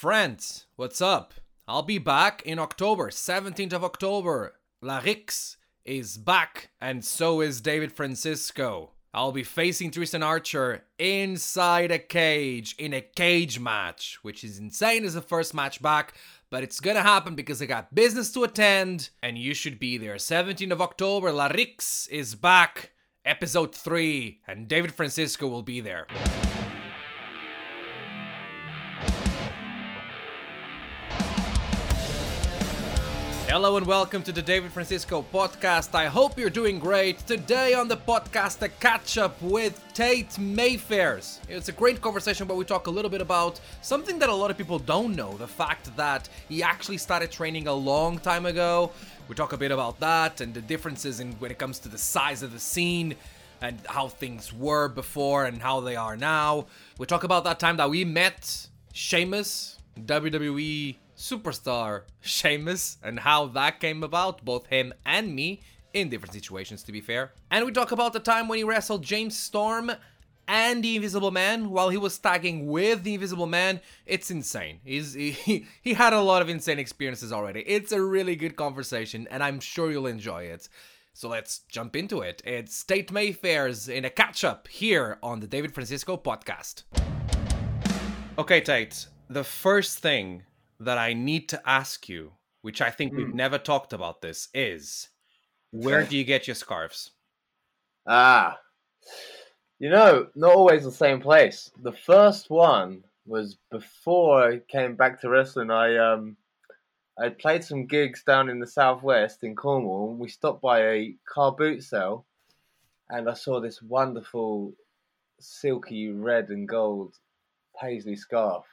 [0.00, 1.34] Friends, what's up?
[1.68, 4.54] I'll be back in October, 17th of October.
[4.82, 8.92] Larix is back, and so is David Francisco.
[9.12, 15.04] I'll be facing Tristan Archer inside a cage in a cage match, which is insane
[15.04, 16.14] as the first match back,
[16.48, 20.14] but it's gonna happen because I got business to attend, and you should be there.
[20.14, 22.92] 17th of October, Larix is back,
[23.26, 26.06] episode 3, and David Francisco will be there.
[33.50, 35.92] Hello and welcome to the David Francisco podcast.
[35.92, 37.18] I hope you're doing great.
[37.26, 41.40] Today on the podcast, a catch up with Tate Mayfairs.
[41.48, 44.52] It's a great conversation, but we talk a little bit about something that a lot
[44.52, 48.92] of people don't know the fact that he actually started training a long time ago.
[49.26, 51.98] We talk a bit about that and the differences in when it comes to the
[51.98, 53.16] size of the scene
[53.60, 56.66] and how things were before and how they are now.
[56.98, 63.78] We talk about that time that we met Sheamus, WWE superstar Sheamus and how that
[63.78, 65.60] came about, both him and me,
[65.92, 67.32] in different situations to be fair.
[67.50, 69.92] And we talk about the time when he wrestled James Storm
[70.48, 73.80] and the Invisible Man while he was tagging with the Invisible Man.
[74.06, 74.80] It's insane.
[74.82, 77.60] He's he, he had a lot of insane experiences already.
[77.60, 80.68] It's a really good conversation and I'm sure you'll enjoy it.
[81.12, 82.40] So let's jump into it.
[82.46, 86.84] It's Tate Mayfairs in a catch up here on the David Francisco podcast.
[88.38, 90.44] Okay, Tate, the first thing
[90.80, 93.18] that I need to ask you, which I think mm.
[93.18, 93.36] we've hmm.
[93.36, 95.08] never talked about this, is
[95.70, 97.12] where do you get your scarves?
[98.06, 98.58] Ah,
[99.78, 101.70] you know, not always the same place.
[101.82, 105.70] The first one was before I came back to wrestling.
[105.70, 106.36] I um,
[107.18, 110.10] I played some gigs down in the southwest in Cornwall.
[110.10, 112.24] And we stopped by a car boot sale,
[113.10, 114.72] and I saw this wonderful,
[115.38, 117.14] silky red and gold
[117.78, 118.64] paisley scarf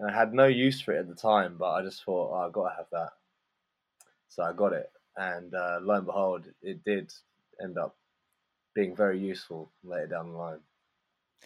[0.00, 2.46] and I had no use for it at the time, but I just thought, oh,
[2.46, 3.10] I've got to have that.
[4.28, 7.12] So I got it, and uh, lo and behold, it did
[7.62, 7.94] end up
[8.74, 10.60] being very useful later down the line.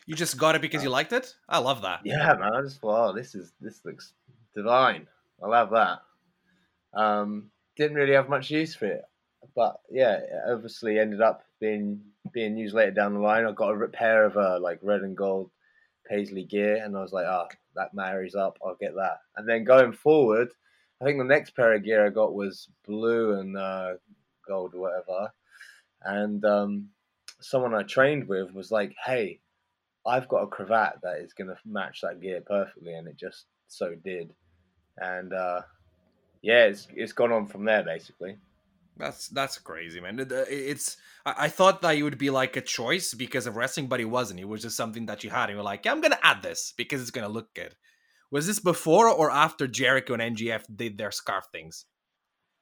[0.06, 1.34] You just got it because uh, you liked it.
[1.48, 2.00] I love that.
[2.04, 2.52] Yeah, man.
[2.54, 4.12] I just thought, oh, this is this looks
[4.54, 5.08] divine.
[5.42, 6.02] I love that.
[6.92, 9.04] Um, didn't really have much use for it,
[9.56, 13.46] but yeah, it obviously ended up being being used later down the line.
[13.46, 15.50] I got a pair of uh, like red and gold
[16.06, 18.58] paisley gear, and I was like, ah, oh, that marries up.
[18.64, 19.20] I'll get that.
[19.36, 20.48] And then going forward,
[21.00, 23.94] I think the next pair of gear I got was blue and uh,
[24.46, 25.32] gold or whatever.
[26.02, 26.88] And um,
[27.40, 29.40] someone I trained with was like, hey,
[30.06, 32.94] I've got a cravat that is going to match that gear perfectly.
[32.94, 34.32] And it just so did.
[34.98, 35.62] And uh,
[36.42, 38.36] yeah, it's, it's gone on from there basically.
[38.96, 40.24] That's that's crazy, man.
[40.30, 40.96] It's
[41.26, 44.40] I, thought that you would be like a choice because of wrestling, but it wasn't.
[44.40, 46.72] It was just something that you had, and you're like, yeah, I'm gonna add this
[46.76, 47.74] because it's gonna look good.
[48.30, 51.86] Was this before or after Jericho and MJF did their scarf things?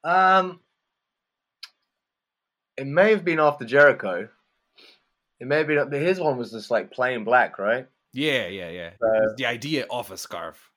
[0.04, 0.60] Um,
[2.76, 4.28] it may have been after Jericho.
[5.40, 7.86] It may have been, his one was just like plain black, right?
[8.12, 8.90] Yeah, yeah, yeah.
[9.02, 10.70] Uh, the idea of a scarf.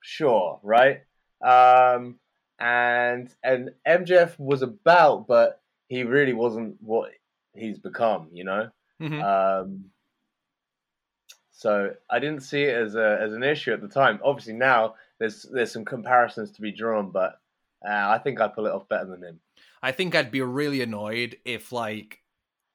[0.00, 1.02] Sure, right?
[1.44, 2.18] Um,
[2.64, 7.10] and and MJF was about, but he really wasn't what
[7.52, 8.70] he's become, you know.
[9.02, 9.20] Mm-hmm.
[9.20, 9.84] Um,
[11.52, 14.18] so I didn't see it as a as an issue at the time.
[14.24, 17.38] Obviously now there's there's some comparisons to be drawn, but
[17.86, 19.40] uh, I think I pull it off better than him.
[19.82, 22.22] I think I'd be really annoyed if like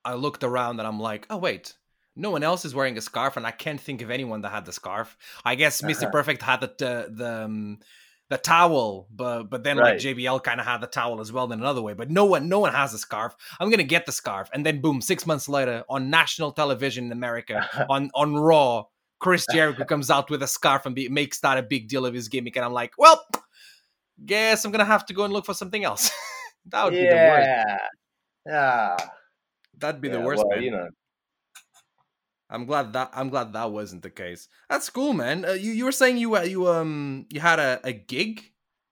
[0.06, 1.74] I looked around and I'm like, oh wait,
[2.16, 4.66] no one else is wearing a scarf, and I can't think of anyone that had
[4.66, 5.18] the scarf.
[5.44, 7.80] I guess Mister Perfect had the the, the um,
[8.30, 9.94] the towel, but but then right.
[9.94, 11.94] like JBL kind of had the towel as well in another way.
[11.94, 13.36] But no one no one has a scarf.
[13.60, 17.12] I'm gonna get the scarf, and then boom, six months later on national television in
[17.12, 18.86] America on on Raw,
[19.20, 22.14] Chris Jericho comes out with a scarf and be, makes that a big deal of
[22.14, 23.26] his gimmick, and I'm like, well,
[24.24, 26.12] guess I'm gonna have to go and look for something else.
[26.68, 27.02] that would yeah.
[27.02, 27.50] be the worst.
[28.46, 29.12] Yeah, ah.
[29.80, 30.64] that'd be yeah, the worst, well, man.
[30.64, 30.90] You know,
[32.50, 34.48] I'm glad that I'm glad that wasn't the case.
[34.70, 35.46] That's cool, man.
[35.46, 38.44] Uh, you you were saying you uh, you um you had a, a gig,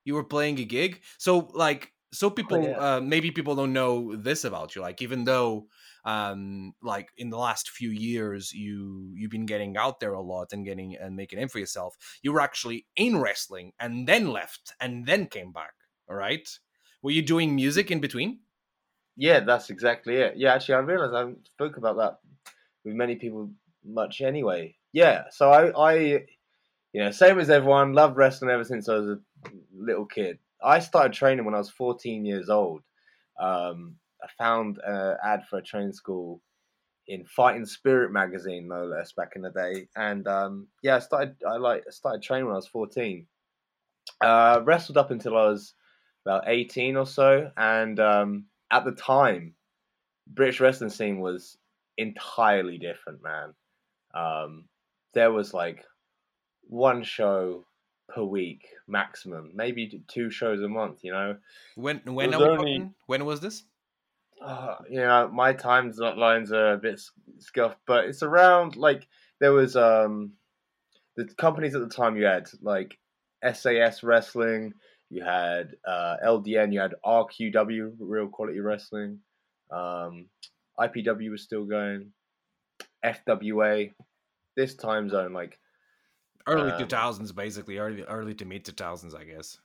[0.06, 1.02] you were playing a gig.
[1.18, 2.96] So like so oh, people oh, yeah.
[2.96, 4.82] uh, maybe people don't know this about you.
[4.82, 5.68] Like even though
[6.06, 10.54] um like in the last few years you you've been getting out there a lot
[10.54, 14.74] and getting and making name for yourself, you were actually in wrestling and then left
[14.80, 15.74] and then came back.
[16.08, 16.48] All right.
[17.02, 18.40] Were you doing music in between?
[19.16, 20.34] Yeah, that's exactly it.
[20.38, 22.20] Yeah, actually, I realized I spoke about that
[22.88, 23.52] with many people
[23.86, 24.76] much anyway.
[24.94, 25.94] Yeah, so I, I,
[26.94, 29.20] you know, same as everyone, loved wrestling ever since I was a
[29.78, 30.40] little kid.
[30.64, 32.82] I started training when I was 14 years old.
[33.40, 36.42] Um, I found an ad for a training school
[37.08, 39.88] in Fighting Spirit magazine, no less, back in the day.
[39.96, 43.28] And um, yeah, I started I like started training when I was fourteen.
[44.20, 45.76] Uh, wrestled up until I was
[46.26, 49.54] about eighteen or so, and um, at the time,
[50.28, 51.58] British wrestling scene was
[51.98, 53.54] entirely different, man.
[54.14, 54.66] Um,
[55.14, 55.84] there was like
[56.64, 57.66] one show
[58.10, 61.04] per week maximum, maybe two shows a month.
[61.04, 61.38] You know.
[61.76, 63.64] When when was only- when was this?
[64.42, 67.02] uh, you know, my time lines are a bit
[67.40, 69.08] scuffed, but it's around like
[69.40, 70.34] there was um
[71.16, 72.98] the companies at the time you had like
[73.44, 74.74] SAS Wrestling,
[75.10, 79.20] you had uh, LDN, you had RQW, Real Quality Wrestling,
[79.72, 80.28] um,
[80.80, 82.12] IPW was still going,
[83.04, 83.94] FWA,
[84.56, 85.60] this time zone like
[86.48, 89.60] Early Um, two thousands, basically early early to mid two thousands, I guess.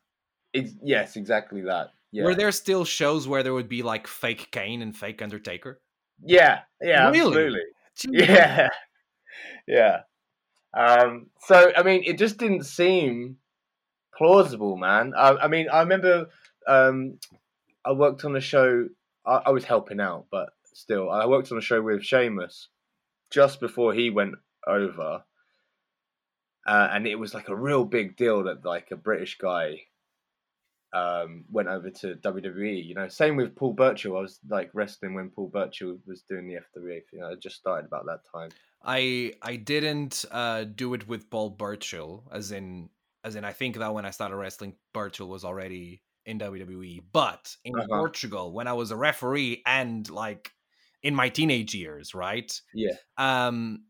[0.52, 1.90] it's yes, exactly that.
[2.10, 5.80] Yeah, Were there still shows where there would be like fake Kane and fake Undertaker?
[6.24, 7.28] yeah, yeah, Really?
[7.28, 7.60] absolutely.
[8.10, 8.68] Yeah,
[9.66, 10.00] yeah.
[10.74, 13.36] Um, so I mean, it just didn't seem
[14.16, 15.12] plausible, man.
[15.16, 16.26] I, I mean, I remember
[16.66, 17.18] um,
[17.84, 18.88] I worked on a show.
[19.24, 22.68] I, I was helping out, but still, I worked on a show with Sheamus
[23.30, 24.34] just before he went
[24.66, 25.24] over,
[26.66, 29.80] uh, and it was like a real big deal that like a British guy
[30.92, 32.84] um, went over to WWE.
[32.84, 34.16] You know, same with Paul Burchill.
[34.16, 37.86] I was like wrestling when Paul Burchill was doing the FWA know, I just started
[37.86, 38.50] about that time.
[38.84, 42.90] I I didn't uh, do it with Paul Burchill, as in
[43.24, 47.02] as in I think that when I started wrestling, Burchill was already in WWE.
[47.12, 47.86] But in Uh-huh.
[47.88, 50.52] Portugal, when I was a referee and like
[51.02, 52.52] in my teenage years, right?
[52.74, 52.92] Yeah.
[53.18, 53.84] Um,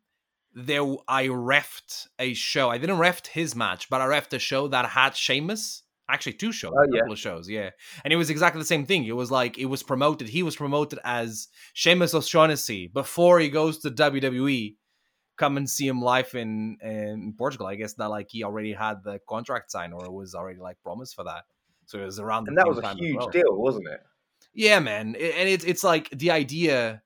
[0.55, 2.70] there I refed a show.
[2.70, 5.82] I didn't ref his match, but I refed a show that had Sheamus.
[6.09, 7.00] Actually, two shows, Oh, a yeah.
[7.00, 7.70] couple of shows, yeah.
[8.05, 9.05] And it was exactly the same thing.
[9.05, 10.29] It was like it was promoted.
[10.29, 14.76] He was promoted as Sheamus O'Shaughnessy before he goes to WWE.
[15.38, 17.67] Come and see him live in in Portugal.
[17.67, 21.15] I guess that like he already had the contract signed or was already like promised
[21.15, 21.44] for that.
[21.87, 23.29] So it was around, the And that was a huge well.
[23.29, 24.00] deal, wasn't it?
[24.54, 27.02] Yeah, man, and it's it's like the idea.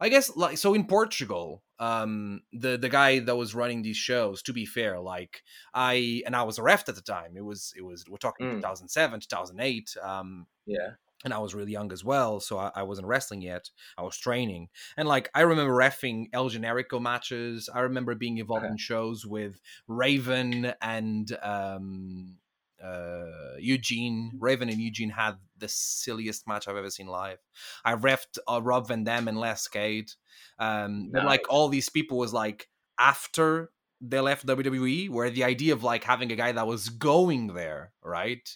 [0.00, 4.42] I guess like so in Portugal, um, the the guy that was running these shows.
[4.44, 5.42] To be fair, like
[5.74, 7.36] I and I was a ref at the time.
[7.36, 8.60] It was it was we're talking Mm.
[8.60, 9.96] 2007, 2008.
[10.02, 10.96] Um, Yeah.
[11.24, 13.70] and I was really young as well, so I, I wasn't wrestling yet.
[13.98, 17.68] I was training, and like I remember refing El Generico matches.
[17.72, 18.72] I remember being involved Uh-huh.
[18.72, 22.38] in shows with Raven and um,
[22.82, 24.32] uh, Eugene.
[24.38, 27.38] Raven and Eugene had the silliest match I've ever seen live.
[27.84, 30.10] I refed uh, Rob Van Dam and Les Cade,
[30.58, 32.68] um, but like all these people was like
[32.98, 33.70] after
[34.00, 37.92] they left WWE, where the idea of like having a guy that was going there,
[38.04, 38.48] right?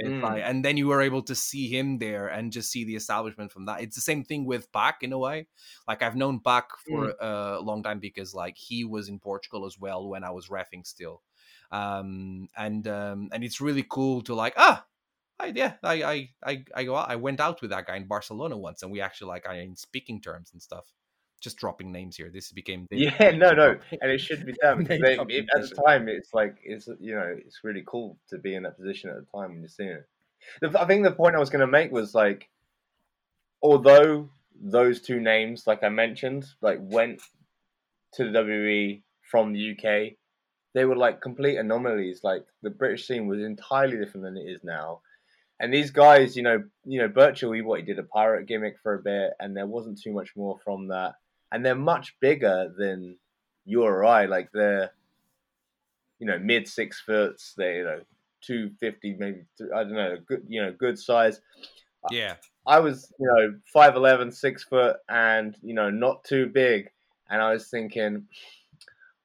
[0.00, 0.22] Mm.
[0.22, 3.50] like, and then you were able to see him there and just see the establishment
[3.50, 3.80] from that.
[3.80, 5.48] It's the same thing with Bach in a way.
[5.86, 9.78] Like I've known Bach for a long time because like he was in Portugal as
[9.78, 11.22] well when I was refing still,
[11.70, 14.84] um, and um, and it's really cool to like ah.
[15.40, 17.08] I, yeah, I, I, I, I go out.
[17.08, 19.76] I went out with that guy in Barcelona once, and we actually like are in
[19.76, 20.92] speaking terms and stuff.
[21.40, 22.28] Just dropping names here.
[22.28, 24.82] This became Yeah, no, no, and it should be done.
[24.82, 28.56] they- it- at the time, it's like it's you know it's really cool to be
[28.56, 30.08] in that position at the time when you're seeing it.
[30.60, 32.48] The, I think the point I was going to make was like,
[33.62, 34.30] although
[34.60, 37.22] those two names, like I mentioned, like went
[38.14, 40.16] to the WWE from the UK,
[40.78, 42.20] they were like complete anomalies.
[42.22, 45.00] Like the British scene was entirely different than it is now.
[45.58, 48.76] And these guys, you know, you know, Burchill, he what he did a pirate gimmick
[48.80, 51.14] for a bit, and there wasn't too much more from that.
[51.50, 53.16] And they're much bigger than
[53.64, 54.26] you or I.
[54.26, 54.92] Like they're,
[56.20, 57.54] you know, mid six foots.
[57.56, 58.00] They, you know,
[58.40, 59.40] two fifty, maybe
[59.74, 61.40] I don't know, good, you know, good size.
[62.12, 62.34] yeah.
[62.68, 66.90] I was, you know, 5'11", 6 foot, and you know, not too big.
[67.30, 68.26] And I was thinking,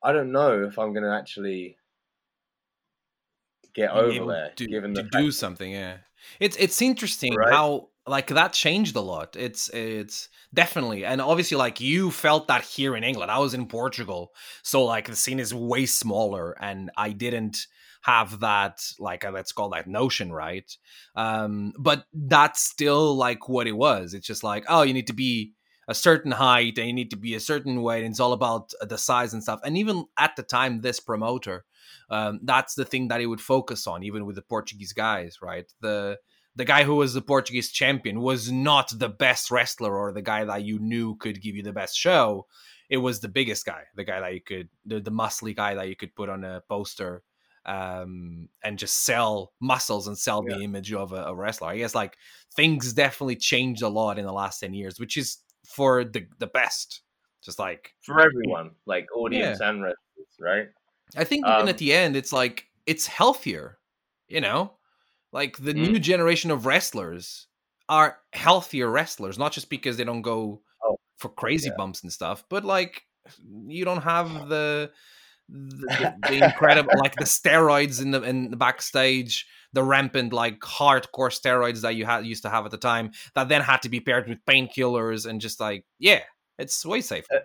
[0.04, 1.78] I don't know if I'm going to actually
[3.74, 5.98] get be over there, to, given to do something yeah.
[6.40, 7.54] It's it's interesting Right.
[7.54, 9.36] how like that changed a lot.
[9.38, 13.32] It's it's definitely and obviously like you felt that here in england.
[13.32, 17.66] I was in portugal so like the scene is way smaller and i didn't
[18.04, 20.70] have that like uh, let's call that notion right?
[21.16, 24.14] Um but that's still like what it was.
[24.14, 25.54] It's just like oh you need to be
[25.88, 28.72] a certain height and you need to be a certain weight and it's all about
[28.82, 31.66] uh, the size and stuff and even at the time this promoter
[32.10, 35.72] um, that's the thing that he would focus on, even with the Portuguese guys, right?
[35.82, 36.20] The
[36.56, 40.46] the guy who was the Portuguese champion was not the best wrestler or the guy
[40.46, 42.46] that you knew could give you the best show.
[42.90, 45.90] It was the biggest guy, the guy that you could, the, the muscly guy that
[45.90, 47.24] you could put on a poster
[47.66, 51.70] um, and just sell muscles and sell the image of a, a wrestler.
[51.70, 52.18] I guess like
[52.56, 55.40] things definitely changed a lot in the last 10 years, which is
[55.74, 57.02] for the, the best.
[57.44, 60.68] Just like for everyone, like audience and wrestlers, right?
[61.18, 63.80] I think even Um, at the end, it's like it's healthier,
[64.28, 64.74] you know,
[65.34, 65.92] like the Mm.
[65.92, 67.48] new generation of wrestlers
[67.90, 71.76] are healthier wrestlers, not just because they don't go Oh, for crazy yeah.
[71.76, 73.04] bumps and stuff, but like
[73.68, 74.92] you don't have the
[75.50, 80.60] the, the, the incredible like the steroids in the in the backstage, the rampant like
[80.60, 83.90] hardcore steroids that you had used to have at the time that then had to
[83.90, 86.22] be paired with painkillers and just like yeah,
[86.58, 87.44] it's way safer.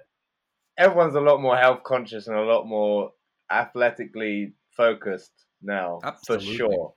[0.78, 3.12] Everyone's a lot more health conscious and a lot more
[3.50, 6.47] athletically focused now, Absolutely.
[6.47, 6.94] for sure.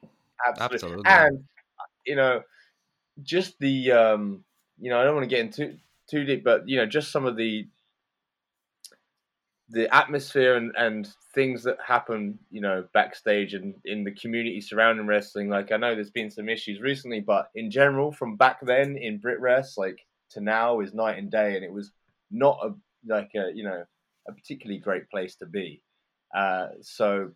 [0.48, 0.76] Absolutely.
[0.76, 1.04] Absolutely.
[1.06, 1.44] And
[2.06, 2.42] you know,
[3.24, 4.44] just the um,
[4.80, 5.78] you know, I don't want to get into
[6.10, 7.68] too deep, but you know, just some of the
[9.70, 15.08] the atmosphere and, and things that happen, you know, backstage and in the community surrounding
[15.08, 15.50] wrestling.
[15.50, 19.20] Like I know there's been some issues recently, but in general, from back then in
[19.20, 20.00] Brit Wres, like
[20.32, 21.92] to now is night and day, and it was
[22.30, 22.74] not a
[23.08, 23.84] like a you know
[24.28, 25.82] a particularly great place to be.
[26.36, 27.32] Uh, so,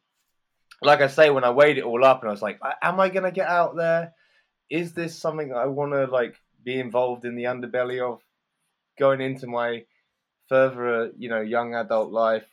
[0.81, 3.09] like I say, when I weighed it all up, and I was like, "Am I
[3.09, 4.13] gonna get out there?
[4.69, 8.21] Is this something I want to like be involved in the underbelly of
[8.97, 9.85] going into my
[10.49, 12.45] further, you know, young adult life?"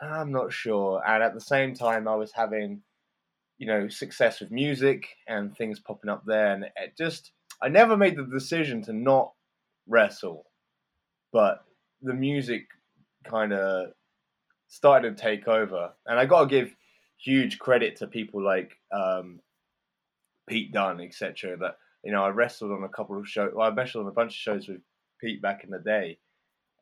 [0.00, 1.02] I'm not sure.
[1.06, 2.82] And at the same time, I was having,
[3.58, 7.96] you know, success with music and things popping up there, and it just I never
[7.96, 9.32] made the decision to not
[9.86, 10.44] wrestle,
[11.32, 11.64] but
[12.02, 12.66] the music
[13.24, 13.92] kind of
[14.68, 16.76] started to take over, and I got to give
[17.18, 19.40] huge credit to people like um,
[20.48, 21.56] Pete Dunne, etc.
[21.56, 23.52] That you know, I wrestled on a couple of shows.
[23.54, 24.80] Well, I wrestled on a bunch of shows with
[25.20, 26.18] Pete back in the day,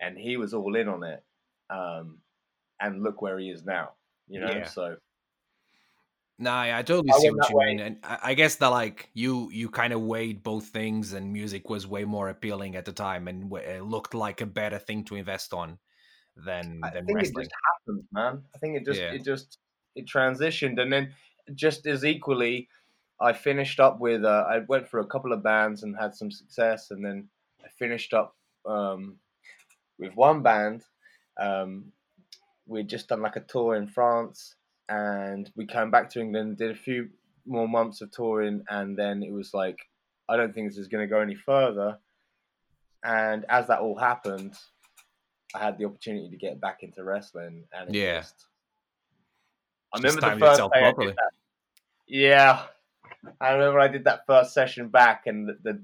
[0.01, 1.23] and he was all in on it.
[1.71, 2.19] Um,
[2.81, 3.95] and look where he is now.
[4.29, 4.65] You know, Yeah.
[4.65, 4.97] so
[6.39, 7.65] Nah, yeah, I totally I see what you way.
[7.65, 11.71] mean, and I guess that like you you kind of weighed both things, and music
[11.71, 15.05] was way more appealing at the time, and w- it looked like a better thing
[15.05, 15.79] to invest on
[16.37, 18.45] than I than think it just happened, man.
[18.55, 19.11] I think it just Yeah.
[19.11, 19.59] it just
[19.95, 21.15] it transitioned, and then
[21.55, 22.69] just as equally,
[23.21, 26.31] I finished up with uh, I went for a couple of bands and had some
[26.31, 27.31] success, and then
[27.65, 29.19] I finished up um,
[29.99, 30.85] with one band.
[31.39, 31.93] Um,
[32.67, 34.55] we'd just done like a tour in France,
[34.89, 37.09] and we came back to England, did a few
[37.47, 39.79] more months of touring, and then it was like,
[40.29, 41.99] I don't think this is going to go any further.
[43.05, 44.55] And as that all happened,
[45.55, 48.21] I had the opportunity to get back into wrestling, and it Yeah.
[48.21, 48.47] just,
[49.93, 51.31] I Just remember the first day I did that.
[52.07, 52.67] Yeah,
[53.41, 55.83] I remember I did that first session back, and the, the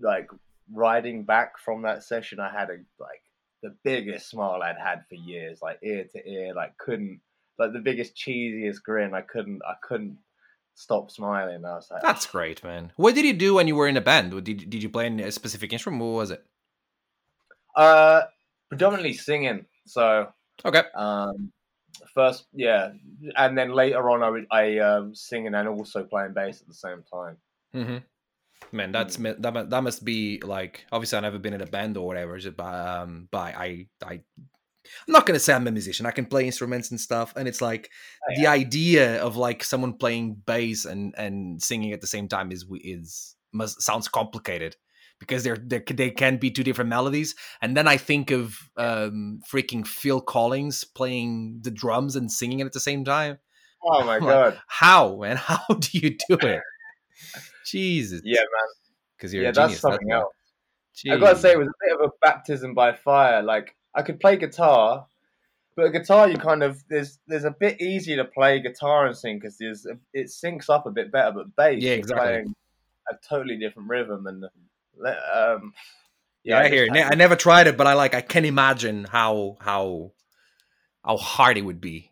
[0.00, 0.30] like
[0.72, 3.22] riding back from that session, I had a like
[3.62, 7.20] the biggest smile I'd had for years, like ear to ear, like couldn't
[7.58, 9.14] like the biggest cheesiest grin.
[9.14, 10.18] I couldn't I couldn't
[10.74, 11.64] stop smiling.
[11.64, 12.92] I was like, That's great, man.
[12.96, 14.30] What did you do when you were in a band?
[14.44, 16.02] Did did you play a specific instrument?
[16.02, 16.44] What was it?
[17.74, 18.22] uh,
[18.68, 19.66] predominantly singing.
[19.86, 20.32] So
[20.64, 21.52] Okay, um,
[22.14, 22.92] first, yeah,
[23.36, 26.74] and then later on, I would I um singing and also playing bass at the
[26.74, 27.36] same time.
[27.72, 27.98] hmm
[28.72, 30.84] man, that's mi- that that must be like.
[30.92, 34.20] Obviously, I've never been in a band or whatever, just but um, but I I.
[35.06, 36.06] I'm not gonna say I'm a musician.
[36.06, 37.90] I can play instruments and stuff, and it's like
[38.30, 42.52] Oh, the idea of like someone playing bass and and singing at the same time
[42.52, 44.76] is is must sounds complicated
[45.18, 49.40] because they're, they're they can be two different melodies and then i think of um
[49.50, 53.38] freaking phil collins playing the drums and singing it at the same time
[53.82, 54.60] Oh my I'm like, god!
[54.68, 56.60] how man how do you do it
[57.70, 58.68] jesus Yeah, man.
[59.16, 60.16] because you're Yeah, a that's something why.
[60.18, 60.34] else.
[61.10, 63.42] I gotta say, it was a bit of a baptism by fire.
[63.42, 65.06] Like I could play guitar,
[65.76, 69.16] but a guitar you kind of there's there's a bit easier to play guitar and
[69.16, 71.32] sing because there's it syncs up a bit better.
[71.32, 72.30] But bass, Yeah, exactly.
[72.30, 72.54] playing
[73.10, 74.44] a totally different rhythm and
[75.32, 75.72] um.
[76.42, 76.90] yeah, I hear it.
[76.92, 80.12] I never tried it, but I like I can imagine how how
[81.04, 82.10] how hard it would be.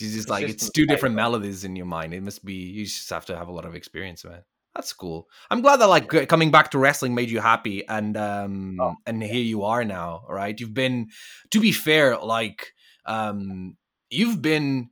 [0.00, 2.14] Because it's like it's two different melodies in your mind.
[2.14, 4.42] It must be you just have to have a lot of experience, man.
[4.74, 5.28] That's cool.
[5.50, 9.22] I'm glad that like coming back to wrestling made you happy, and um Oh, and
[9.22, 10.22] here you are now.
[10.28, 10.58] Right?
[10.58, 11.10] You've been,
[11.50, 12.72] to be fair, like
[13.04, 13.76] um
[14.10, 14.90] you've been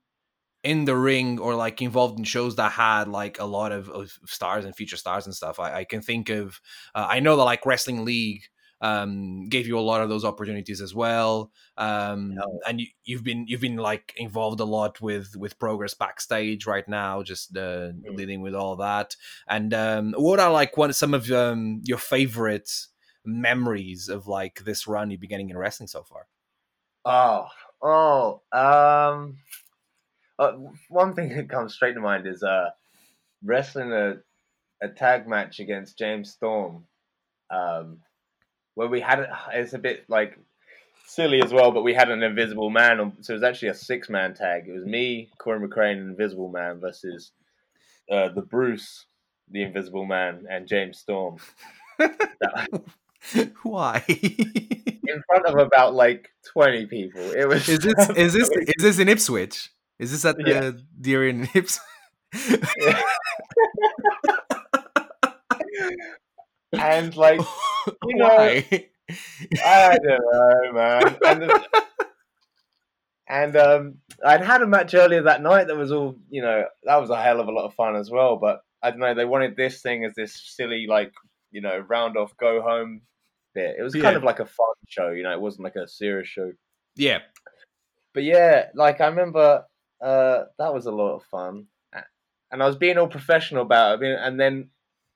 [0.65, 4.11] in the ring or like involved in shows that had like a lot of, of
[4.27, 5.61] stars and future stars and stuff.
[5.61, 6.61] I, I can think of,
[6.95, 8.43] uh, I know that like Wrestling League
[8.81, 12.35] um gave you a lot of those opportunities as well um
[12.67, 16.89] and you, you've been you've been like involved a lot with with progress backstage right
[16.89, 18.17] now just uh Mm.
[18.17, 19.17] dealing with all that
[19.49, 22.71] and um what are like one some of um your favorite
[23.25, 26.29] memories of like this run you've been getting in wrestling so far
[27.05, 27.49] Oh,
[27.83, 29.39] oh, um,
[30.39, 30.53] uh,
[30.89, 32.71] one thing that comes straight to mind is uh,
[33.45, 34.17] wrestling a,
[34.83, 36.87] a tag match against James Storm,
[37.51, 38.03] um,
[38.79, 39.29] where we had it.
[39.53, 40.39] It's a bit like
[41.05, 41.73] silly as well.
[41.73, 44.69] But we had an Invisible Man, on, so it was actually a six man tag.
[44.69, 47.33] It was me, Corey McCrane, and Invisible Man versus
[48.09, 49.07] uh, the Bruce,
[49.51, 51.39] the Invisible Man, and James Storm.
[53.65, 54.05] Why?
[54.09, 57.33] in front of about like twenty people.
[57.33, 57.69] It was.
[57.69, 59.71] Is this is this is this in Ipswich?
[59.99, 60.71] Is this at the Yeah.
[61.01, 61.81] Deer in Ipswich?
[66.73, 67.41] and like
[68.07, 68.87] You know- Why?
[69.65, 71.17] I don't know, man.
[71.25, 71.85] And, the-
[73.29, 76.97] and um, I'd had a match earlier that night that was all, you know, that
[76.97, 78.37] was a hell of a lot of fun as well.
[78.37, 81.13] But I don't know, they wanted this thing as this silly, like,
[81.51, 83.03] you know, round off, go home
[83.55, 83.77] bit.
[83.79, 84.03] It was Yeah.
[84.03, 86.53] kind of like a fun show, you know, it wasn't like a serious show.
[86.97, 87.19] Yeah.
[88.15, 89.65] But yeah, like I remember
[90.03, 91.67] uh, that was a lot of fun,
[92.51, 94.19] and I was being all professional about it.
[94.21, 94.71] And then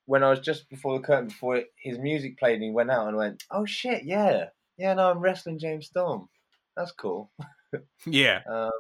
[0.06, 2.90] when I was just before the curtain, before it, his music played, and he went
[2.90, 6.28] out and went, "Oh shit, yeah, yeah, no, I'm wrestling James Storm.
[6.76, 7.32] That's cool."
[8.06, 8.42] Yeah.
[8.47, 8.71] Um,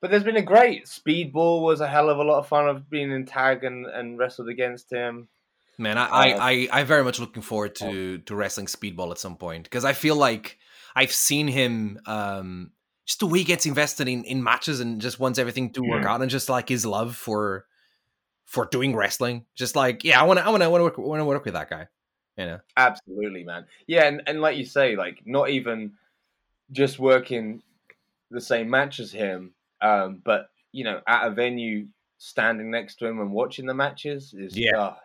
[0.00, 2.68] but there's been a great Speedball was a hell of a lot of fun.
[2.68, 5.28] I've been in tag and, and wrestled against him.
[5.78, 9.18] Man, I, I, Uh, I, I very much looking forward to, to wrestling speedball at
[9.18, 10.58] some point because I feel like
[10.94, 12.72] I've seen him um,
[13.06, 16.02] just the way he gets invested in, in matches and just wants everything to work
[16.02, 16.06] Mhm.
[16.06, 17.66] out and just like his love for
[18.50, 19.46] for doing wrestling.
[19.54, 21.44] Just like yeah, I want to I want to want to work want to work
[21.44, 21.86] with that guy.
[22.36, 23.66] You know, Absolutely, man.
[23.86, 25.92] Yeah, and, and like you say, like not even
[26.72, 27.62] just working
[28.30, 31.86] the same match as him, um, but you know, at a venue,
[32.18, 34.78] standing next to him and watching the matches is Yeah.
[34.78, 34.96] uh,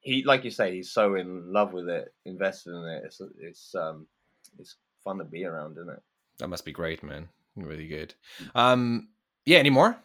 [0.00, 3.02] he like you say, he's so in love with it, invested in it.
[3.04, 4.06] It's it's um
[4.58, 6.02] it's fun to be around, isn't it?
[6.38, 7.28] that must be great, man.
[7.56, 8.14] Really good.
[8.54, 9.08] Um,
[9.44, 9.58] yeah.
[9.58, 9.98] Any more?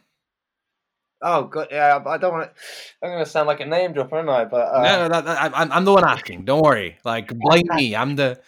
[1.25, 2.03] Oh god, yeah.
[2.05, 2.61] I don't want to.
[3.01, 4.43] I'm gonna sound like a name dropper, aren't I?
[4.43, 6.43] But uh, no, that, that, I'm, I'm the one asking.
[6.43, 6.97] Don't worry.
[7.05, 7.95] Like blame me.
[7.95, 8.41] I'm the.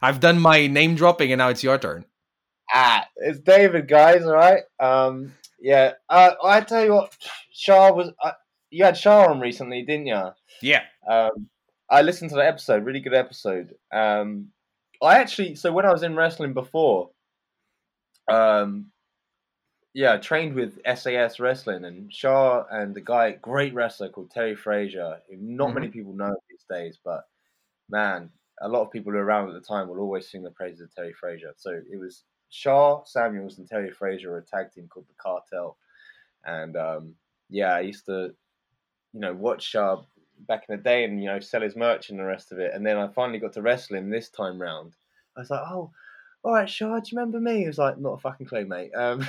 [0.00, 2.04] I've done my name dropping, and now it's your turn.
[2.72, 4.22] Ah, it's David, guys.
[4.24, 4.62] All right.
[4.78, 5.94] Um, yeah.
[6.08, 7.16] Uh, I tell you what,
[7.50, 8.12] Sha was.
[8.22, 8.32] Uh,
[8.70, 10.30] you had Sha on recently, didn't you?
[10.60, 10.82] Yeah.
[11.08, 11.48] Um,
[11.90, 12.84] I listened to the episode.
[12.84, 13.74] Really good episode.
[13.92, 14.50] Um,
[15.02, 15.56] I actually.
[15.56, 17.10] So when I was in wrestling before,
[18.30, 18.91] um,
[19.94, 25.18] yeah, trained with SAS Wrestling and Sha and the guy, great wrestler called Terry Frazier,
[25.28, 27.24] who not many people know these days, but
[27.90, 28.30] man,
[28.62, 30.80] a lot of people who were around at the time will always sing the praises
[30.80, 31.52] of Terry Frazier.
[31.56, 35.76] So it was Sha Samuels and Terry Frazier were a tag team called the Cartel,
[36.44, 37.14] and um,
[37.50, 38.34] yeah, I used to,
[39.12, 39.98] you know, watch Sha
[40.48, 42.72] back in the day and you know sell his merch and the rest of it.
[42.74, 44.94] And then I finally got to wrestle him this time round.
[45.36, 45.90] I was like, oh,
[46.44, 47.60] all right, Sha, do you remember me?
[47.60, 48.90] He was like, not a fucking clue, mate.
[48.96, 49.26] Um, um,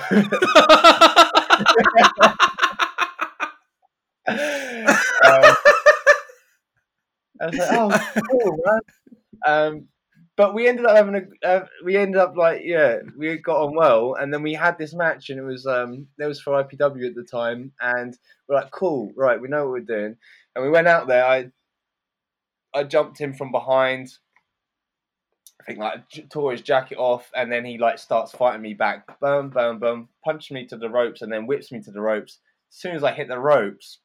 [7.40, 8.80] I was like, oh, cool, man.
[9.46, 9.88] Um,
[10.36, 13.76] but we ended up having a, uh, we ended up like, yeah, we got on
[13.76, 17.06] well, and then we had this match, and it was, um, it was for IPW
[17.06, 20.16] at the time, and we're like, cool, right, we know what we're doing,
[20.56, 21.24] and we went out there.
[21.24, 21.50] I,
[22.74, 24.08] I jumped him from behind.
[25.64, 29.18] I think like tore his jacket off, and then he like starts fighting me back.
[29.18, 30.08] Boom, boom, boom.
[30.22, 32.38] punches me to the ropes, and then whips me to the ropes.
[32.70, 34.00] As soon as I hit the ropes,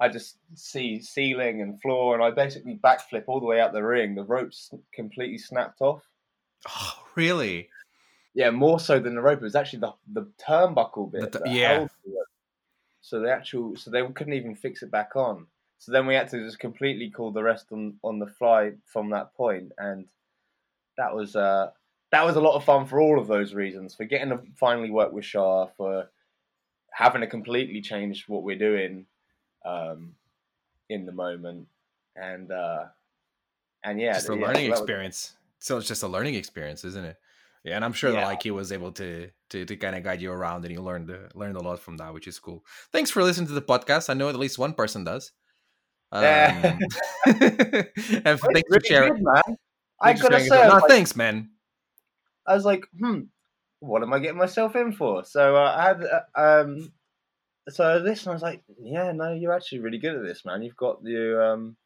[0.00, 3.82] I just see ceiling and floor, and I basically backflip all the way out the
[3.82, 4.14] ring.
[4.14, 6.02] The ropes completely snapped off.
[6.68, 7.68] oh, really?
[8.34, 9.40] Yeah, more so than the rope.
[9.40, 11.32] It was actually the the turnbuckle bit.
[11.32, 11.72] The yeah.
[11.72, 12.26] held the rope.
[13.00, 15.46] So the actual, so they couldn't even fix it back on.
[15.84, 19.10] So then we had to just completely call the rest on on the fly from
[19.10, 20.06] that point, and
[20.96, 21.72] that was uh
[22.10, 23.94] that was a lot of fun for all of those reasons.
[23.94, 26.08] For getting to finally work with Sha, for
[26.90, 29.04] having to completely change what we're doing
[29.66, 30.14] um,
[30.88, 31.68] in the moment,
[32.16, 32.84] and uh,
[33.84, 35.36] and yeah, just a yeah, learning so that was- experience.
[35.58, 37.16] So it's just a learning experience, isn't it?
[37.62, 40.22] Yeah, and I'm sure that like he was able to to, to kind of guide
[40.22, 42.64] you around, and you learned uh, learned a lot from that, which is cool.
[42.90, 44.08] Thanks for listening to the podcast.
[44.08, 45.32] I know at least one person does.
[46.14, 46.78] Um, Yeah.
[47.26, 49.14] and thanks for sharing.
[49.14, 49.56] good, man.
[50.00, 50.62] I thanks for gotta say.
[50.62, 51.50] I no, like- thanks, man.
[52.46, 53.20] I was like, hmm,
[53.80, 55.24] what am I getting myself in for?
[55.24, 56.20] So uh, I had, uh,
[56.62, 56.92] um,
[57.70, 58.30] so I listened.
[58.30, 60.62] I was like, yeah, no, you're actually really good at this, man.
[60.62, 61.76] You've got the, um,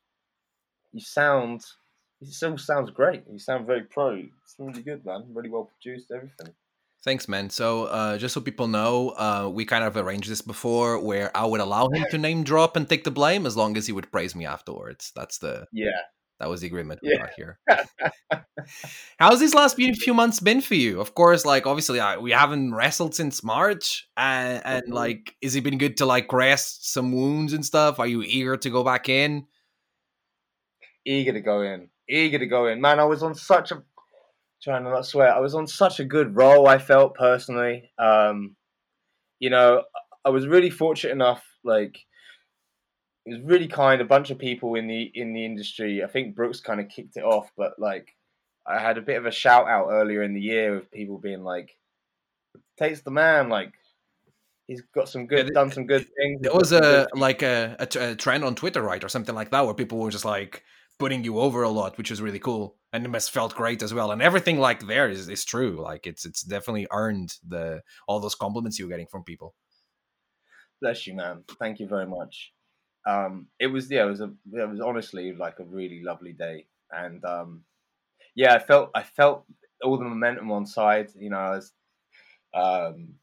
[0.92, 1.62] you sound,
[2.20, 3.22] it still sounds great.
[3.30, 4.16] You sound very pro.
[4.16, 5.26] It's really good, man.
[5.32, 6.52] Really well produced, everything.
[7.08, 7.48] Thanks, man.
[7.48, 11.46] So, uh, just so people know, uh, we kind of arranged this before, where I
[11.46, 14.12] would allow him to name drop and take the blame as long as he would
[14.12, 15.10] praise me afterwards.
[15.16, 16.02] That's the Yeah.
[16.38, 17.16] that was the agreement we Yeah.
[17.20, 17.58] got here.
[19.18, 21.00] How's these last few months been for you?
[21.00, 24.94] Of course, like obviously, I, we haven't wrestled since March, and, and Mhm.
[24.94, 27.98] like, is it been good to like rest some wounds and stuff?
[27.98, 29.46] Are you eager to go back in?
[31.06, 31.88] Eager to go in.
[32.06, 32.82] eager to go in.
[32.82, 33.82] Man, I was on such a
[34.62, 35.32] trying to not swear.
[35.34, 36.68] I was on such a good roll.
[36.68, 37.90] I felt personally.
[37.98, 38.56] Um,
[39.38, 39.84] you know,
[40.24, 41.44] I was really fortunate enough.
[41.64, 41.98] Like,
[43.26, 44.00] it was really kind.
[44.00, 46.02] A bunch of people in the in the industry.
[46.02, 48.08] I think Brooks kind of kicked it off, but like,
[48.66, 51.44] I had a bit of a shout out earlier in the year of people being
[51.44, 51.76] like,
[52.78, 53.72] "Tate's the man." Like,
[54.66, 56.40] he's got some good, yeah, done some good things.
[56.40, 59.64] There was a like a, a, a trend on Twitter, right, or something like that,
[59.64, 60.62] where people were just like
[60.98, 63.94] putting you over a lot, which is really cool, and it must felt great as
[63.94, 64.10] well.
[64.10, 65.80] And everything like there is is true.
[65.80, 69.54] Like it's it's definitely earned the all those compliments you're getting from people.
[70.80, 71.44] Bless you, man.
[71.58, 72.52] Thank you very much.
[73.06, 76.66] Um, it was yeah, it was a it was honestly like a really lovely day,
[76.90, 77.64] and um,
[78.34, 79.44] yeah, I felt I felt
[79.82, 81.10] all the momentum on side.
[81.16, 81.72] You know, I was
[82.54, 83.14] um,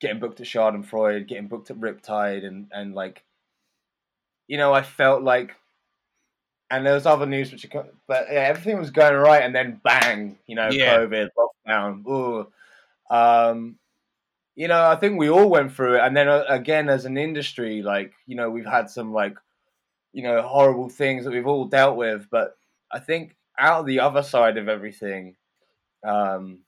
[0.00, 3.24] getting booked at Schadenfreude, getting booked at Riptide, and and like,
[4.46, 5.56] you know, I felt like
[6.72, 7.66] and there was other news which,
[8.06, 10.96] but yeah, everything was going right, and then bang, you know, yeah.
[10.96, 12.06] COVID, lockdown.
[12.08, 12.46] Ooh.
[13.14, 13.76] Um,
[14.56, 17.18] you know, I think we all went through it, and then uh, again, as an
[17.18, 19.36] industry, like you know, we've had some like,
[20.14, 22.28] you know, horrible things that we've all dealt with.
[22.30, 22.56] But
[22.90, 25.36] I think out of the other side of everything,
[26.02, 26.60] um,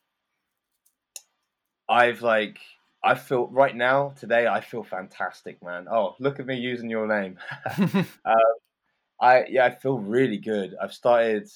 [1.89, 2.59] I've like
[3.03, 5.87] I feel right now today I feel fantastic, man.
[5.91, 7.39] Oh, look at me using your name.
[7.75, 8.05] uh,
[9.21, 10.75] I yeah, I feel really good.
[10.81, 11.49] I've started,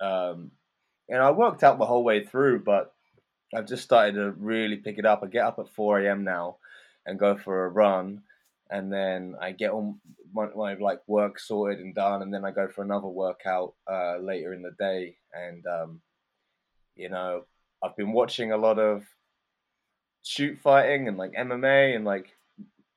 [0.00, 0.52] um,
[1.08, 2.92] and I worked out the whole way through, but
[3.54, 5.22] I've just started to really pick it up.
[5.22, 6.24] I get up at four a.m.
[6.24, 6.56] now
[7.06, 8.22] and go for a run,
[8.70, 9.96] and then I get all
[10.32, 14.18] my, my, like work sorted and done, and then I go for another workout uh,
[14.18, 15.16] later in the day.
[15.32, 16.00] And um,
[16.94, 17.44] you know,
[17.82, 19.04] I've been watching a lot of
[20.22, 22.28] shoot fighting and like MMA and like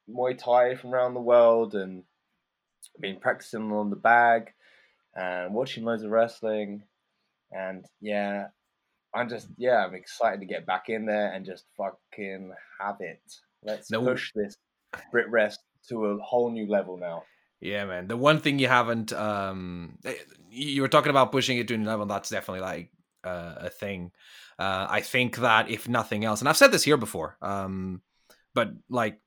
[0.10, 2.04] Muay Thai from around the world, and
[3.00, 4.52] been practicing on the bag
[5.16, 6.84] and watching loads of wrestling.
[7.52, 8.48] And yeah,
[9.14, 13.22] I'm just yeah, I'm excited to get back in there and just fucking have it.
[13.64, 14.04] Let's no.
[14.04, 14.58] push this
[15.12, 15.58] Brit Wres
[15.90, 17.24] to a whole new level now.
[17.62, 18.08] Yeah, man.
[18.08, 20.16] The one thing you haven't, um, eh,
[20.50, 22.06] you were talking about pushing it to a new level.
[22.06, 22.92] That's definitely like
[23.24, 24.12] uh, a thing.
[24.60, 28.02] Uh, I think that if nothing else, and I've said this here before, um,
[28.54, 29.20] but like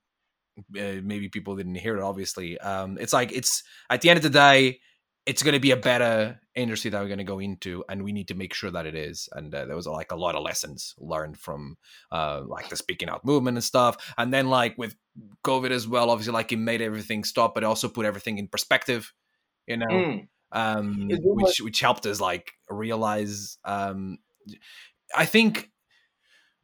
[0.59, 4.23] uh, maybe people didn't hear it obviously um, it's like it's at the end of
[4.23, 4.79] the day
[5.27, 8.13] it's going to be a better industry that we're going to go into and we
[8.13, 10.43] need to make sure that it is and uh, there was like a lot of
[10.43, 11.77] lessons learned from
[12.13, 14.95] uh, like the speaking out movement and stuff and then like with
[15.45, 18.49] covid as well obviously like it made everything stop but it also put everything in
[18.49, 19.13] perspective
[19.67, 20.29] you know mm.
[20.53, 24.19] um, which which helped us like realize um,
[25.15, 25.71] i think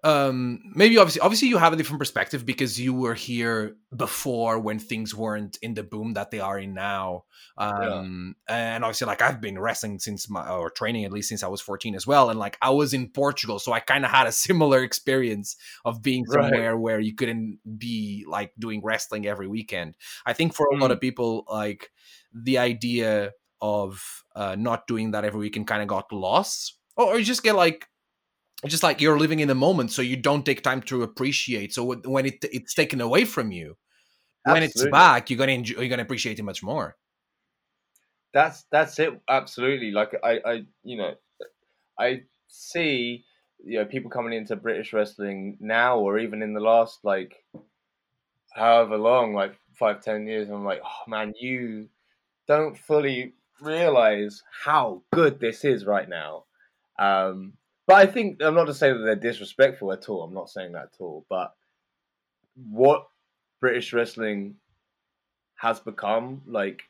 [0.05, 4.79] um maybe obviously obviously you have a different perspective because you were here before when
[4.81, 7.23] things weren't in the boom that they are in now
[7.57, 8.75] um yeah.
[8.75, 11.61] and obviously like i've been wrestling since my or training at least since i was
[11.61, 14.33] 14 as well and like i was in portugal so i kind of had a
[14.47, 16.81] similar experience of being somewhere right.
[16.81, 20.99] where you couldn't be like doing wrestling every weekend i think for a lot of
[20.99, 21.03] mm.
[21.03, 21.91] people like
[22.35, 27.19] the idea of uh not doing that every weekend kind of got lost or, or
[27.19, 27.87] you just get like
[28.69, 31.73] just like you're living in the moment so you don't take time to appreciate.
[31.75, 33.77] So when it, it's taken away from you
[34.47, 34.53] Absolutely.
[34.53, 36.97] when it's back you're gonna enjoy, you're gonna appreciate it much more.
[38.33, 41.13] That's that's it absolutely like i i you know
[41.99, 43.27] i see
[43.63, 47.45] you know people coming into british wrestling now or even in the last like
[48.55, 51.91] however long like five ten years i'm like oh man you
[52.49, 56.45] don't fully realize how good this is right now.
[56.99, 57.55] Um
[57.87, 60.23] but I think I'm not to say that they're disrespectful at all.
[60.23, 61.27] I'm not saying that at all.
[61.29, 61.53] But
[62.55, 63.07] what
[63.61, 64.57] British wrestling
[65.57, 66.83] has become, like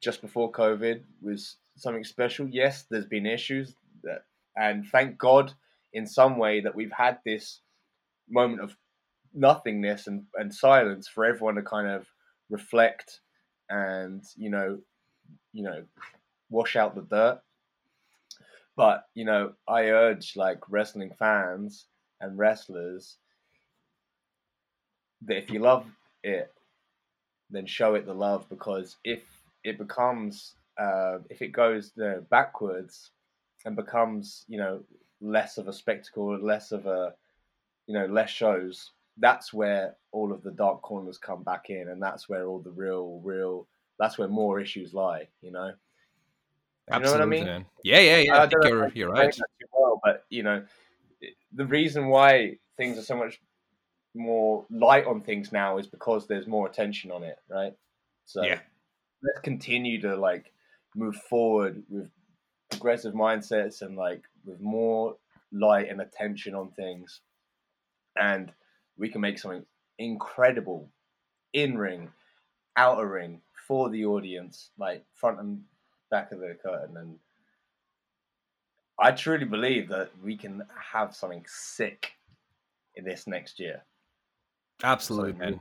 [0.00, 2.48] just before COVID, was something special.
[2.48, 4.24] Yes, there's been issues that,
[4.56, 5.52] and thank God,
[5.92, 7.60] in some way, that we've had this
[8.28, 8.76] moment of
[9.34, 12.06] nothingness and, and silence for everyone to kind of
[12.48, 13.20] reflect
[13.68, 14.78] and you know,
[15.52, 15.84] you know,
[16.50, 17.40] wash out the dirt.
[18.76, 21.86] But you know, I urge like wrestling fans
[22.20, 23.16] and wrestlers
[25.22, 25.86] that if you love
[26.22, 26.52] it,
[27.50, 29.22] then show it the love because if
[29.64, 33.10] it becomes uh, if it goes you know, backwards
[33.64, 34.82] and becomes you know
[35.20, 37.14] less of a spectacle, less of a
[37.86, 42.02] you know less shows, that's where all of the dark corners come back in, and
[42.02, 43.66] that's where all the real, real,
[43.98, 45.28] that's where more issues lie.
[45.40, 45.72] You know.
[46.90, 47.66] Absolutely, you know what I mean?
[47.82, 48.36] Yeah, yeah, yeah.
[48.36, 49.36] I, I think you're, you're right.
[49.72, 50.64] Well, but you know,
[51.52, 53.40] the reason why things are so much
[54.14, 57.74] more light on things now is because there's more attention on it, right?
[58.24, 58.60] So yeah.
[59.22, 60.52] let's continue to like
[60.94, 62.08] move forward with
[62.70, 65.16] progressive mindsets and like with more
[65.52, 67.20] light and attention on things,
[68.16, 68.52] and
[68.96, 69.66] we can make something
[69.98, 70.88] incredible
[71.52, 72.10] in ring,
[72.76, 75.62] outer ring for the audience, like front and
[76.10, 77.18] back of the curtain, and
[78.98, 82.12] I truly believe that we can have something sick
[82.94, 83.82] in this next year.
[84.82, 85.60] Absolutely, man.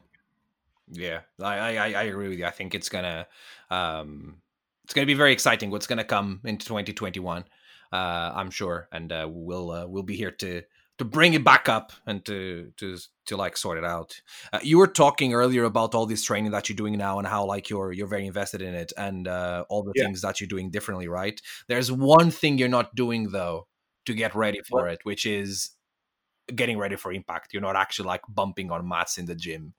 [0.92, 2.46] Yeah, I, I I agree with you.
[2.46, 3.28] I think it's gonna
[3.70, 4.38] um
[4.84, 5.72] it's gonna be very exciting.
[5.72, 7.44] What's gonna come into 2021?
[7.92, 10.62] Uh, I'm sure, and uh, we'll uh, we'll be here to
[10.98, 14.22] to bring it back up and to to to like sort it out.
[14.54, 17.46] Uh, you were talking earlier about all this training that you're doing now and how
[17.46, 20.06] like you're you're very invested in it and uh, all the yeah.
[20.06, 21.42] things that you're doing differently, right?
[21.68, 23.68] There's one thing you're not doing though
[24.06, 25.72] to get ready for it, which is
[26.54, 27.54] getting ready for impact.
[27.54, 29.74] You're not actually like bumping on mats in the gym.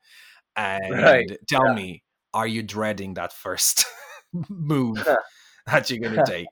[0.57, 1.39] And right.
[1.49, 1.75] tell yeah.
[1.75, 2.03] me,
[2.35, 3.87] are you dreading that first
[4.49, 5.07] move
[5.67, 6.49] that you're gonna take?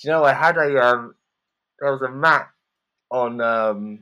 [0.00, 1.14] Do you know I had a um
[1.78, 2.48] there was a mat
[3.10, 4.00] on um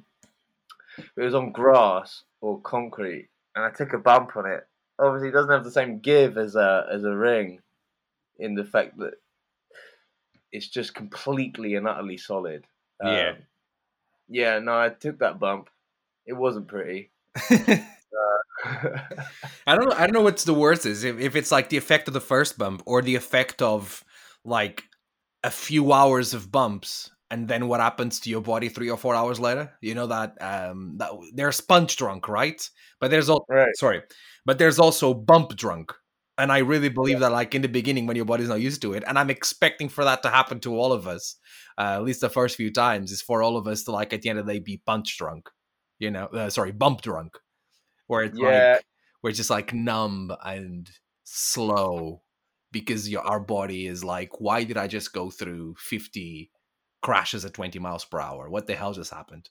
[1.17, 4.67] it was on grass or concrete and I took a bump on it.
[4.99, 7.61] Obviously it doesn't have the same give as a as a ring
[8.39, 9.15] in the fact that
[10.53, 12.65] it's just completely and utterly solid.
[13.03, 13.31] Yeah.
[13.31, 13.37] Um,
[14.29, 15.71] yeah, no, I took that bump.
[16.27, 17.11] It wasn't pretty.
[17.37, 17.85] I
[19.67, 19.97] don't know.
[19.97, 22.21] I don't know what's the worst is if, if it's like the effect of the
[22.21, 24.05] first bump or the effect of
[24.45, 24.85] like
[25.45, 29.15] a few hours of bumps and then what happens to your body three or four
[29.15, 29.73] hours later.
[29.81, 32.69] You know that um that they're sponge drunk, right?
[33.01, 33.77] But there's also right.
[33.77, 34.03] sorry,
[34.45, 35.93] but there's also bump drunk.
[36.37, 37.29] And I really believe yeah.
[37.29, 39.89] that, like in the beginning, when your body's not used to it, and I'm expecting
[39.89, 41.35] for that to happen to all of us,
[41.77, 44.23] uh, at least the first few times, is for all of us to like at
[44.23, 45.49] the end of the day be punch drunk,
[45.99, 47.37] you know, uh, sorry, bump drunk,
[48.07, 48.75] where it's yeah.
[48.75, 48.85] like
[49.21, 50.89] we're just like numb and
[51.25, 52.23] slow
[52.71, 56.51] because your, our body is like, why did I just go through 50
[57.03, 58.49] crashes at 20 miles per hour?
[58.49, 59.51] What the hell just happened?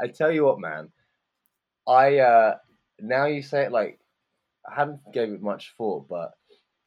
[0.00, 0.90] I tell you what, man.
[1.86, 2.56] I uh
[3.00, 3.98] now you say it like
[4.68, 6.32] I hadn't gave it much thought, but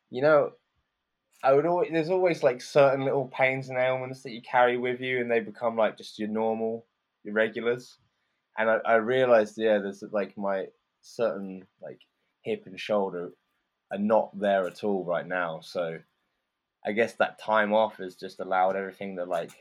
[0.10, 0.52] you know,
[1.44, 5.02] I would always there's always like certain little pains and ailments that you carry with
[5.02, 6.86] you, and they become like just your normal,
[7.24, 7.98] your regulars.
[8.58, 10.68] And I, I realized, yeah, there's like my
[11.02, 12.00] certain like
[12.44, 13.32] hip and shoulder
[13.92, 15.60] are not there at all right now.
[15.62, 16.00] So
[16.86, 19.52] I guess that time off has just allowed everything to like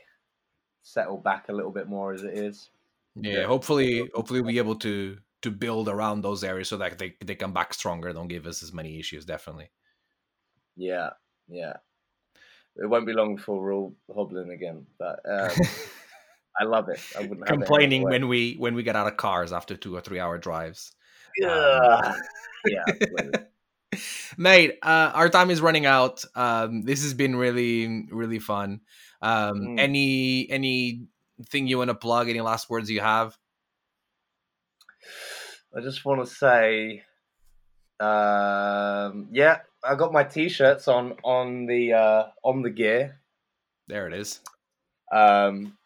[0.81, 2.69] settle back a little bit more as it is.
[3.15, 3.45] Yeah, yeah.
[3.45, 7.35] hopefully, hopefully we'll be able to to build around those areas so that they they
[7.35, 8.11] come back stronger.
[8.11, 9.25] Don't give us as many issues.
[9.25, 9.69] Definitely.
[10.75, 11.11] Yeah,
[11.47, 11.73] yeah.
[12.75, 15.51] It won't be long before we're all hobbling again, but um,
[16.59, 16.99] I love it.
[17.17, 20.19] I wouldn't complaining when we when we get out of cars after two or three
[20.19, 20.93] hour drives.
[21.37, 21.49] Yeah,
[22.03, 22.15] um,
[22.67, 23.43] yeah.
[24.37, 26.23] Mate, uh, our time is running out.
[26.35, 28.81] Um, this has been really, really fun.
[29.21, 29.79] Um, mm.
[29.79, 32.29] Any anything you want to plug?
[32.29, 33.37] Any last words you have?
[35.75, 37.03] I just want to say,
[37.99, 43.19] um, yeah, I got my t-shirts on on the uh, on the gear.
[43.87, 44.39] There it is.
[45.11, 45.77] Um,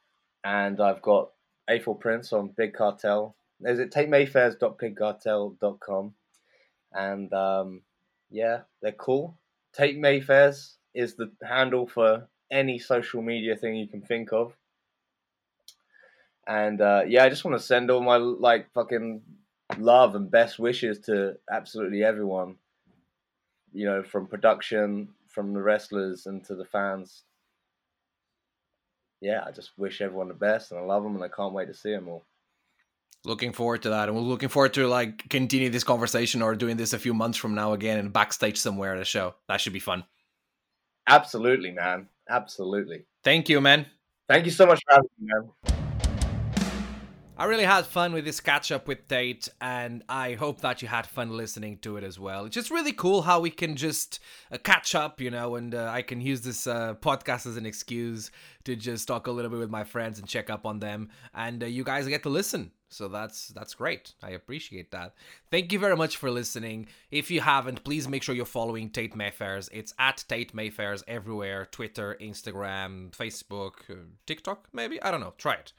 [0.44, 1.32] and I've got
[1.70, 3.36] A4 prints on Big Cartel.
[3.62, 6.14] Is it tatemayfairs.bigcartel.com?
[6.94, 7.82] And um,
[8.30, 9.38] yeah, they're cool.
[9.74, 14.54] Tate Mayfairs is the handle for any social media thing you can think of.
[16.48, 19.22] And uh, yeah, I just want to send all my like fucking
[19.78, 22.56] love and best wishes to absolutely everyone.
[23.74, 27.24] You know, from production, from the wrestlers, and to the fans.
[29.20, 31.68] Yeah, I just wish everyone the best, and I love them, and I can't wait
[31.68, 32.24] to see them all
[33.28, 36.78] looking forward to that and we're looking forward to like continue this conversation or doing
[36.78, 39.36] this a few months from now again and backstage somewhere at a show.
[39.48, 40.06] That should be fun.
[41.08, 42.08] Absolutely man.
[42.30, 43.06] Absolutely.
[43.24, 43.86] Thank you man.
[44.28, 45.78] Thank you so much for having me man.
[47.40, 50.88] I really had fun with this catch up with Tate, and I hope that you
[50.88, 52.46] had fun listening to it as well.
[52.46, 54.20] It's just really cool how we can just
[54.52, 57.68] uh, catch up, you know, and uh, I can use this uh, podcast as an
[57.68, 58.32] excuse
[58.64, 61.62] to just talk a little bit with my friends and check up on them, and
[61.62, 62.72] uh, you guys get to listen.
[62.90, 64.14] So that's that's great.
[64.24, 65.14] I appreciate that.
[65.52, 66.88] Thank you very much for listening.
[67.12, 69.70] If you haven't, please make sure you're following Tate Mayfairs.
[69.72, 73.96] It's at Tate Mayfairs everywhere: Twitter, Instagram, Facebook, uh,
[74.26, 74.70] TikTok.
[74.72, 75.34] Maybe I don't know.
[75.38, 75.74] Try it.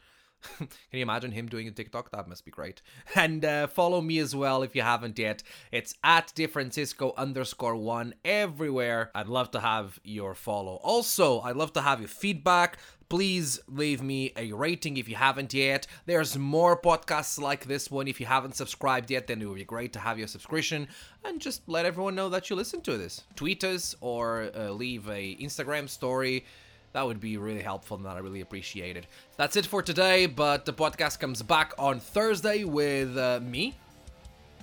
[0.58, 2.10] Can you imagine him doing a TikTok?
[2.10, 2.82] That must be great.
[3.14, 5.42] And uh, follow me as well if you haven't yet.
[5.72, 9.10] It's at DeFrancisco underscore one everywhere.
[9.14, 10.76] I'd love to have your follow.
[10.82, 15.54] Also, I'd love to have your feedback please leave me a rating if you haven't
[15.54, 15.86] yet.
[16.06, 18.08] There's more podcasts like this one.
[18.08, 20.88] If you haven't subscribed yet, then it would be great to have your subscription
[21.24, 23.24] and just let everyone know that you listen to this.
[23.34, 26.44] Tweet us or uh, leave a Instagram story.
[26.92, 29.06] That would be really helpful and that I really appreciate it.
[29.36, 33.74] That's it for today, but the podcast comes back on Thursday with uh, me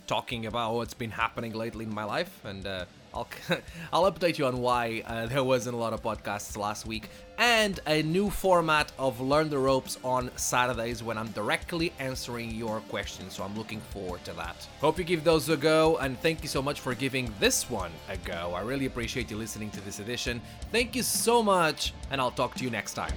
[0.08, 2.86] talking about what's been happening lately in my life and uh,
[3.16, 3.28] I'll
[3.94, 7.80] I'll update you on why uh, there wasn't a lot of podcasts last week, and
[7.88, 13.34] a new format of Learn the Ropes on Saturdays when I'm directly answering your questions.
[13.34, 14.68] So I'm looking forward to that.
[14.82, 17.92] Hope you give those a go, and thank you so much for giving this one
[18.10, 18.54] a go.
[18.56, 20.42] I really appreciate you listening to this edition.
[20.72, 23.14] Thank you so much, and I'll talk to you next time.